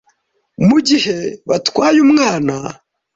mugihe 0.67 1.17
batwaye 1.49 1.97
umwana 2.07 2.55